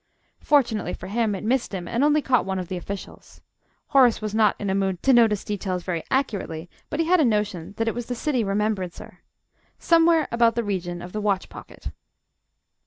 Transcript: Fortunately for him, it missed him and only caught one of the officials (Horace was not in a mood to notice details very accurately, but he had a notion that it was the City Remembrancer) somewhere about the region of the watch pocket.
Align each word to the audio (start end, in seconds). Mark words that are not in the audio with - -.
Fortunately 0.39 0.95
for 0.95 1.05
him, 1.05 1.35
it 1.35 1.43
missed 1.43 1.75
him 1.75 1.87
and 1.87 2.03
only 2.03 2.23
caught 2.23 2.43
one 2.43 2.57
of 2.57 2.69
the 2.69 2.75
officials 2.75 3.39
(Horace 3.89 4.19
was 4.19 4.33
not 4.33 4.55
in 4.57 4.71
a 4.71 4.73
mood 4.73 5.03
to 5.03 5.13
notice 5.13 5.43
details 5.43 5.83
very 5.83 6.01
accurately, 6.09 6.71
but 6.89 6.99
he 6.99 7.05
had 7.05 7.19
a 7.19 7.23
notion 7.23 7.75
that 7.77 7.87
it 7.87 7.93
was 7.93 8.07
the 8.07 8.15
City 8.15 8.43
Remembrancer) 8.43 9.19
somewhere 9.77 10.27
about 10.31 10.55
the 10.55 10.63
region 10.63 11.03
of 11.03 11.11
the 11.11 11.21
watch 11.21 11.49
pocket. 11.49 11.91